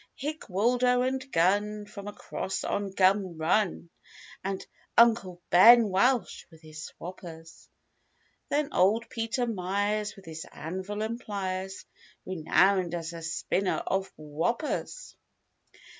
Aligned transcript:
135 0.19 0.31
Hick 0.33 0.49
Waldo 0.49 1.01
and 1.03 1.31
gun, 1.31 1.85
from 1.85 2.07
across 2.07 2.63
on 2.63 2.89
Gum 2.89 3.37
Run; 3.37 3.91
And 4.43 4.65
"Uncle 4.97 5.43
Ben" 5.51 5.89
Welch, 5.89 6.47
with 6.49 6.63
his 6.63 6.89
"swappers;" 6.89 7.69
Then 8.49 8.73
Old 8.73 9.11
Peter 9.11 9.45
Myers, 9.45 10.15
with 10.15 10.25
his 10.25 10.47
anvil 10.51 11.03
and 11.03 11.19
pliers 11.19 11.85
Renowned 12.25 12.95
as 12.95 13.13
a 13.13 13.21
spinner 13.21 13.83
of 13.85 14.11
"whoppers." 14.15 15.15